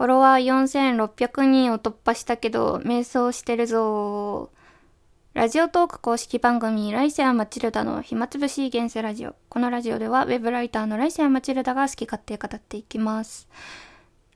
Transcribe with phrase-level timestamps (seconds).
[0.00, 4.50] フォロワー4600人を突破したけど、瞑想してるぞ
[5.34, 9.34] ラジオトーク公式番組、ライセア・マチルダの暇つぶし現世ラジオ。
[9.50, 13.46] このラジオでは、ウェブライターのライセア・マチルダが好き勝手語っていきます。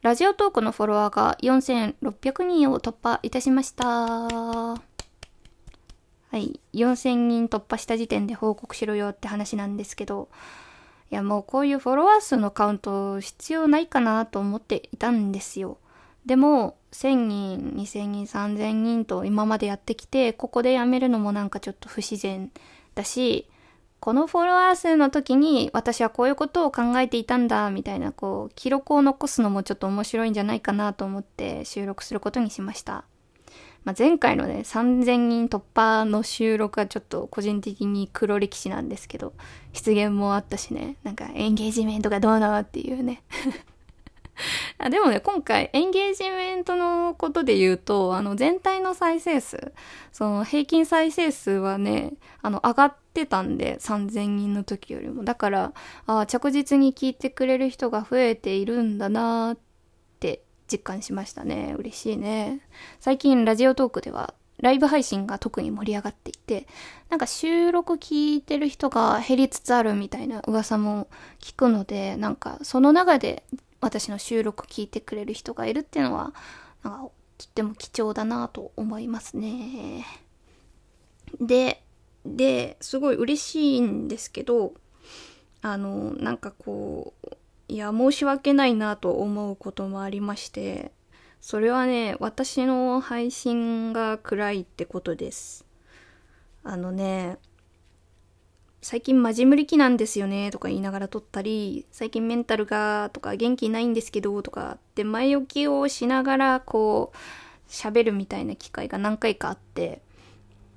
[0.03, 3.87] ラジオトークのフォロワーが4600人を突破いたしました。
[3.87, 4.79] は
[6.35, 6.61] い。
[6.75, 10.29] 4000人突破した時点で報告しろよって話なんですけど、
[11.15, 15.79] いやもうこういうフォロワー数のカウント必要ないかなと思っていたんですよ。
[16.27, 22.51] でも、1000人、2000人、3000人と今までやってきて、ここでやめるのもなんかちょっと不自然
[22.97, 23.49] だし、
[24.01, 33.05] このフォロワー数の時に私はこういうことを考えていたんだ、みたいな、こう、記録を残すのもちょっと面白いんじゃないかなと思って収録することにしました。
[33.85, 39.35] まあ、前回のね、3000人突破の収録はちょっと個人的に黒歴史なんですけど、
[39.73, 43.23] 出現もあったしね、なんかエンゲージメントがどうなのっていうね。
[44.79, 49.73] あでもね、今回エンゲージメントのことで言うと、あの全体の再生数、
[50.13, 55.25] その平均再生数はね、あの上がってたんで、3000人の時よりも。
[55.25, 55.73] だから、
[56.07, 59.59] あ着実に聞いてくれる人が増えているんだなーっ
[60.71, 61.75] 実感しましたね。
[61.79, 62.61] 嬉しいね。
[63.01, 66.67] 最近ラジオトークではライブ配信が特に盛り上がっていて、
[67.11, 71.09] なんか収録聞いてる人が減りつつあるみたいな噂も
[71.41, 73.45] 聞くので、なんかその中で
[73.81, 76.33] 私の収録聞いてくれる人がいるっていうのは、
[76.83, 80.07] なんかとっても貴重だなと思いますね。
[81.41, 81.83] で、
[82.25, 84.73] で、すごい嬉しいんですけど、
[85.63, 87.37] あの、なんかこう、
[87.69, 90.93] いや、申し訳ないなと思うこともありまして、
[91.41, 95.67] それはね、私の配信が暗いってことです。
[96.63, 97.39] あのね、
[98.83, 107.17] 最近マジ無理期なんですよねとか言いながら撮ったり、最近メンタルがとか元気ないんですけどとかって前置きをしながらこう
[107.71, 110.03] 喋るみたいな機会が何回かあって、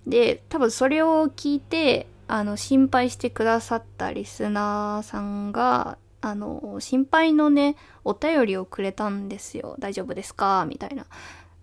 [0.05, 5.97] で、多分それを聞いて、あの、心配してくださったリスナーさんが、
[6.29, 9.75] あの、心配のね、お便りをくれたんですよ。
[9.79, 10.65] 大丈夫ですか？
[10.67, 11.05] みたいな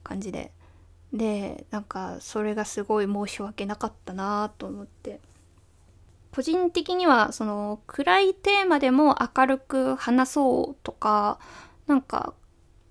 [0.03, 0.53] 感じで。
[1.13, 5.21] で、なんか、それがすごい申し訳なかったなと思って。
[6.33, 11.39] 個人的には、その、暗いテーマでも明るく話そうとか、
[11.87, 12.35] なんか、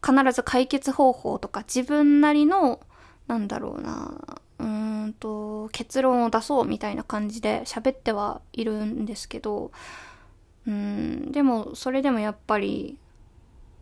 [0.05, 2.79] 必ず解決方法とか、自分なりの、
[3.27, 4.13] なんだろうな、
[4.59, 9.71] うーんと、結論を出そうみたいな感じで喋ってはいるんですけど、
[10.67, 12.97] うん、でも、それでもやっぱり、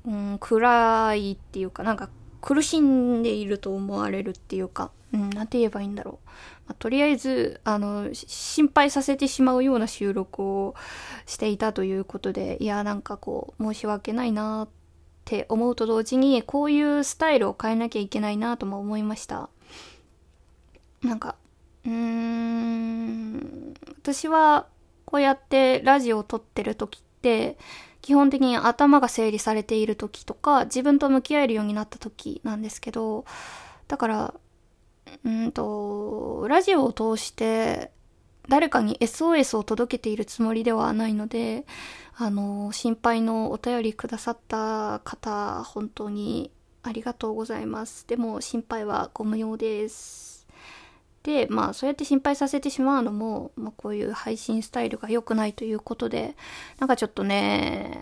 [0.06, 2.10] うん、暗いっていうか、なんか
[2.42, 6.30] 苦しんでいると思われるっていうか、うん、なんて言えばいいんだろう。
[6.68, 10.76] まあ、とりあえず、あの、心配させてしまうような収録を
[11.26, 14.70] していたということで、いや、なんかこう、申し訳ないなっ
[15.26, 19.50] て思うと同時に、こういうスタイルを変えなきゃいけないなとも思いました。
[21.04, 21.36] なんか、
[21.86, 24.68] うーん、私は
[25.12, 27.58] こうやってラジオを撮ってる時って、
[28.02, 33.26] 基本的に頭が整理されている時とか、自分と向き合えるようになった時なんですけど、
[33.90, 34.34] だから、
[35.26, 37.92] うんと、ラジオを通して、
[38.48, 41.66] 誰かに SOS を届けているつもりではないので、
[42.16, 46.52] あの、心配のお便りくださった方、本当に
[46.84, 48.08] ありがとうございます。
[48.08, 50.31] でも、心配はご無用です。
[51.24, 56.36] で、まあ、そうやって心配させてしまうのも、まあ、こういう配信スタイルが良くないということで、
[56.80, 58.00] なんかちょっとね、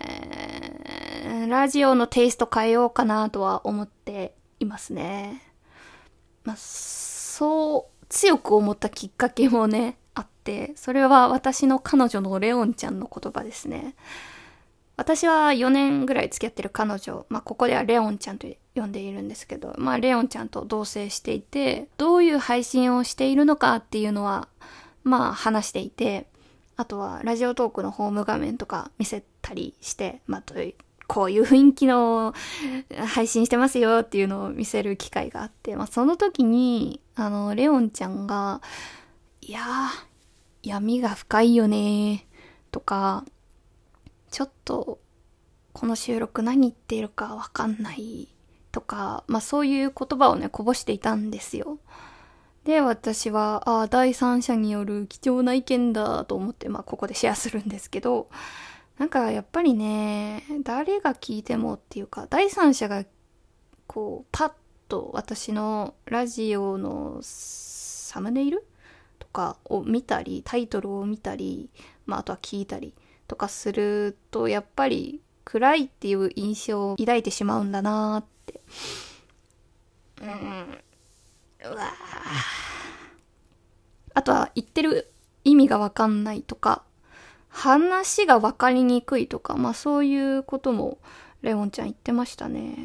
[1.48, 5.42] ラジオのテイスト変えようかなとは思っていますね。
[6.44, 13.94] まあ、そう強く思ったきっかけもね、あって、それは私の彼女のレオンちゃんの言葉ですね。
[14.96, 24.48] 私は4年ぐらい付き合ってる彼女、まあ、ここではレオンちゃんと呼んでいるんですけど、まあ、レオンちゃんと同棲していて、どういう配信をしているのかっていうのは、
[25.02, 26.26] まあ、話していて、
[26.76, 30.74] あとは、ラジオトークのホーム画面とか見せたりして、まあ、どういう、
[31.06, 32.32] こういう雰囲気の
[33.08, 38.62] 配信してますよっていうのを見せる機会があって、まあ、その時に、あの、レオンちゃんが、
[39.40, 40.10] いやー、
[40.62, 42.26] 闇が深いよね
[42.70, 43.24] とか、
[44.30, 45.00] ちょっと、
[45.72, 48.28] この収録何言ってるかわかんない
[48.72, 51.78] とか、まあそういう言葉をね、こぼしていたんですよ。
[52.64, 58.28] で、私は、ああ、第三者による貴重な意見だと思って、まあここでシェアするんですけど、
[58.98, 63.04] なんかやっぱりね、誰が聞いてもっていうか、第三者が、
[63.86, 64.52] こう、パッ
[64.88, 68.66] と私のラジオのサムネイル
[69.18, 71.70] とかを見たり、タイトルを見たり、
[72.04, 72.94] まああとは聞いたり
[73.26, 78.60] とかすると、やっぱり暗いっていう印象を抱いてしまうんだなってて。
[80.22, 80.78] うん。
[81.72, 81.92] うわ
[84.14, 85.12] あとは言ってる
[85.44, 86.82] 意味がわかんないとか
[87.48, 90.98] 話がわかりにくいとかまあそういうことも
[91.42, 92.76] レオンちゃん言ってましたね。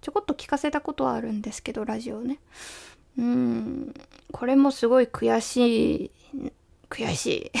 [0.00, 2.38] ちょこっと聞かせたことはあるんですけどラジオね。
[3.18, 3.94] うん。
[4.32, 6.52] これもすごい悔しい
[6.88, 7.52] 悔しい。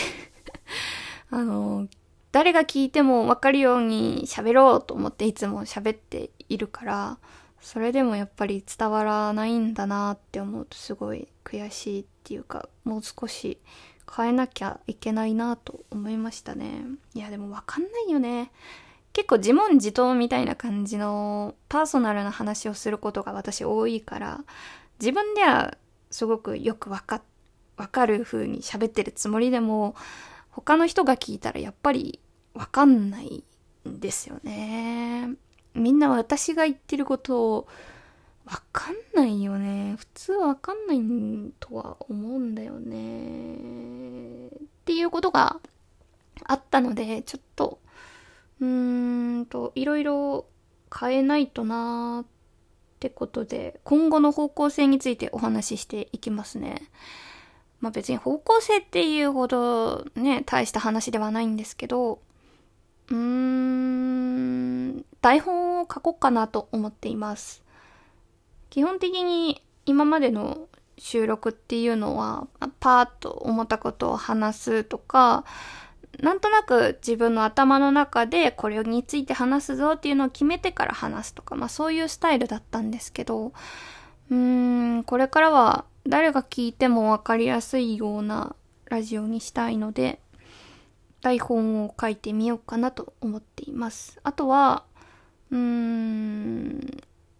[1.30, 1.88] あの
[2.30, 7.18] 誰が聞いても分かるように喋ろうと思っていつも喋っているから
[7.64, 13.58] それでもやっぱり伝わらないんだなって思うとすごい悔しいっていうかもう少し
[14.14, 16.82] 変えなきゃいけないなと思いましたね
[17.14, 18.52] いやでも分かんないよね
[19.14, 24.40] 結構自問自答みたいな感じのパーソナルな話をすることが私多いから
[25.00, 25.74] 自分では
[26.10, 27.22] すごくよくわか
[27.78, 29.96] わかる風に喋ってるつもりでも
[30.50, 32.20] 他の人が聞いたらやっぱり
[32.52, 33.42] わかんない
[33.88, 35.34] んですよね。
[35.74, 37.68] みんな私が言ってることを
[38.46, 39.96] わかんないよね。
[39.98, 41.00] 普通はわかんない
[41.60, 44.48] とは思うんだよね。
[44.48, 44.50] っ
[44.84, 45.60] ていうことが
[46.44, 47.80] あったので、ちょっと
[48.60, 50.46] うーんと、いろいろ
[50.94, 52.26] 変えないとなーっ
[53.00, 56.88] てことで、今後の方向性についてお話ししていきますね。
[57.80, 62.20] まあ別に方向性っていうほどね、大した話ではないんですけど、
[63.10, 63.93] うーん、
[65.24, 67.62] 台本を書こうかなと思っています。
[68.68, 70.68] 基本的に今までの
[70.98, 72.46] 収録っていうのは、
[72.78, 75.46] パーッと思ったことを話すとか、
[76.20, 83.54] なんとなく自分の頭の中でこれについて話すぞっていうのを決めてから話すとか、まあそういうスタイルだったんですけど、
[84.30, 88.54] うーん、これからは誰が聞いてもわかりやすいような
[88.90, 90.20] ラジオにしたいので、
[91.22, 94.20] 台本を書いてみようかなと思っています。
[94.22, 94.84] あとは、
[95.54, 96.80] うーん、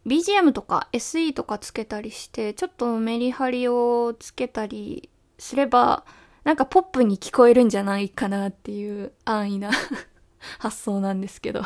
[0.07, 5.09] BGM とか SE とかつけたりして、ちょっとメリハリをつけたり
[5.39, 6.05] すれば、
[6.45, 9.71] なんかポップに聞こえるんじゃないかなっていう安易な
[10.61, 11.63] 発想なんですけど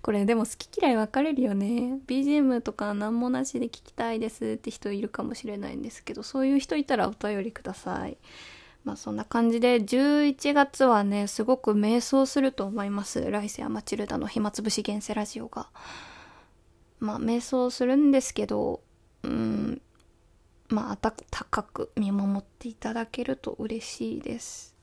[0.00, 2.00] これでも好き嫌い分かれるよね。
[2.06, 8.16] BGM とか何もなしで聞きたいですって人いるかもしれないんですけど、そういう人いたらお便りください。
[8.84, 13.30] まあそんな感じで、11月はね、すごく迷走すると思います。
[13.30, 15.68] 来世はマチルダの暇つぶし現世ラジオが。
[17.00, 18.82] まあ迷走するんですけど、
[19.22, 19.80] うん、
[20.68, 21.14] まあ、温
[21.50, 24.74] かく見守っていただけると嬉しいです。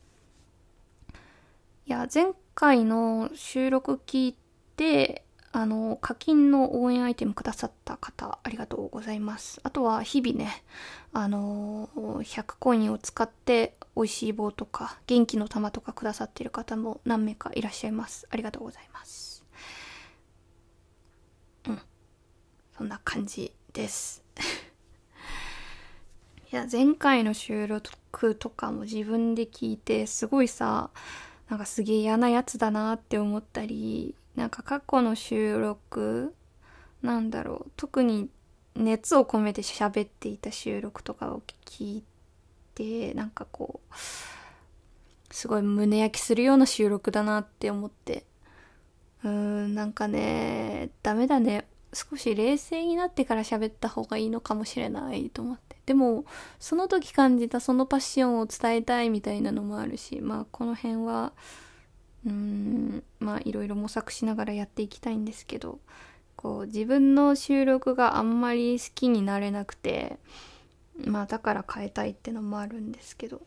[1.86, 4.36] いや、前回の収録聞い
[4.76, 9.60] て、あの、課金の応援アイテムくださった方、ありがとうございます。
[9.62, 10.64] あとは、日々ね、
[11.12, 18.26] あの100コインを使って美味しい棒とか、元気の玉とかくださっている方も何名かいらっしゃいます。
[18.30, 19.44] ありがとうございます。
[21.68, 21.78] うん。
[22.78, 24.24] そんな感じです。
[26.50, 30.88] いや、前回の収録とかも自分で聞いて、すごいさ、
[31.50, 36.34] なんかすげえ嫌なやつだなって思ったり、なんか過去の収録、
[37.02, 38.28] なんだろう、特に
[38.74, 42.04] 熱を込めて喋っていた収録とかを聞い
[42.74, 43.94] て、なんかこう、
[45.34, 48.24] すごい胸焼きするような収録だなって思って、
[49.24, 51.66] うーん、なんかね、ダメだね。
[51.94, 55.72] 少し冷静になってから喋った方がいいのかもしれないと思って。
[55.86, 56.24] でも
[56.58, 61.32] その時感じたそのパッションを伝えたいみたいなのもあるしまあこの辺は
[62.26, 65.78] うーんまあいろいろ模索しながらやっていきたいんですけど
[66.36, 70.18] こう自分の収録があんまり好きになれなくて
[71.04, 73.40] まあだから変えたいってのもあるんですけど。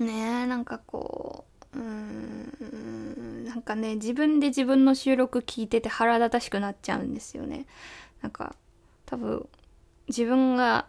[0.00, 7.66] ねえなんかこううーんなんかね自分で自分の収録聞いてて腹立たしくなっちゃうんですよね。
[8.22, 8.56] なんか
[9.06, 9.48] 多分
[10.08, 10.86] 自分が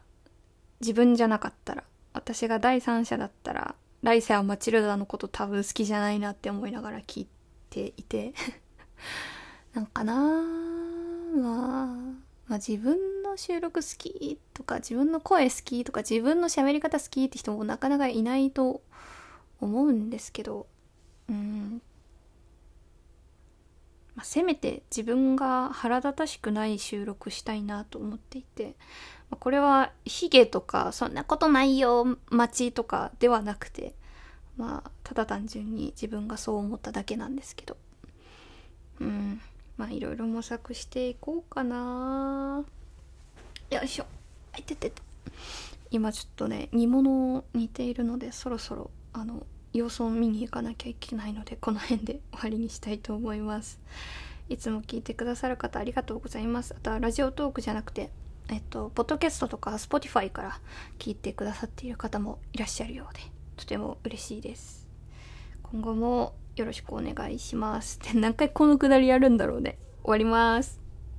[0.82, 7.27] 自分じゃなかったら私が第三者だったら来世はマチルダのこと多分好きじゃないなって思いながら聞い
[7.71, 8.35] ていて。
[9.74, 12.15] なんかなまあ、ま
[12.50, 18.83] あ自分の収録好きとか自分の声好きとか自分の喋り方好きって人もなかなかいないと
[19.59, 20.67] 思うんですけど
[21.27, 21.81] うん
[24.15, 28.75] まあ、せめて自分が腹立たしくない収録したいなと思っていて
[29.29, 33.93] これはヒゲとかそんなことないよ街とかではなくて
[34.57, 37.77] まあただ単純に自分がそう思っただけなんですけど。
[39.01, 39.41] うん
[39.77, 42.63] まあいろいろ模索していこうかな。
[43.69, 44.05] よいしょ。
[44.53, 45.01] あいててて。
[45.91, 49.45] 今ちょっとね煮物煮ているのでそろそろあの
[49.77, 53.79] 様子を見に行かなきゃいけないのでこの辺で終わりにしたいと思います
[54.48, 56.75] いつも聞いてくださる方ありがとうございます。
[56.77, 58.12] あとはラジオトークじゃなくて、
[58.50, 60.60] えっと、ポッドキャストとかスポティファイから
[61.00, 63.22] 聞いてくださっている方もいらっしゃるようで、
[63.58, 64.88] とても嬉しいです。
[65.63, 68.00] 今後もよろしくお願いします。
[68.00, 69.79] で、何回このくだりやるんだろうね。
[70.03, 70.85] 終わります。